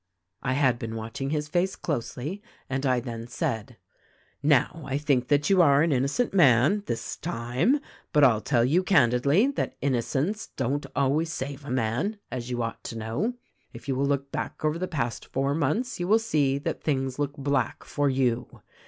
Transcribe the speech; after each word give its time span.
"I 0.41 0.53
had 0.53 0.79
been 0.79 0.95
watching 0.95 1.29
his 1.29 1.47
face 1.47 1.75
closely 1.75 2.41
and 2.71 2.87
I 2.87 2.99
then 2.99 3.27
said: 3.27 3.77
'Now, 4.41 4.81
I 4.87 4.97
think 4.97 5.27
that 5.27 5.47
you 5.51 5.61
are 5.61 5.83
an 5.83 5.91
innocent 5.91 6.33
man— 6.33 6.81
this 6.87 7.17
time; 7.17 7.79
but 8.11 8.23
I'll 8.23 8.41
tell 8.41 8.65
you 8.65 8.81
candidly 8.81 9.45
that 9.51 9.77
innocence 9.79 10.47
don't 10.57 10.87
always 10.95 11.31
save 11.31 11.63
a 11.63 11.69
man— 11.69 12.17
as 12.31 12.49
you 12.49 12.63
ought 12.63 12.83
to 12.85 12.97
know. 12.97 13.35
If 13.73 13.87
you 13.87 13.93
will 13.93 14.07
look 14.07 14.31
back 14.31 14.65
over 14.65 14.79
the 14.79 14.87
past 14.87 15.27
four 15.27 15.53
months 15.53 15.99
you 15.99 16.07
will 16.07 16.17
see 16.17 16.57
that 16.57 16.81
things 16.81 17.19
look 17.19 17.37
black 17.37 17.83
for 17.83 18.09
you. 18.09 18.63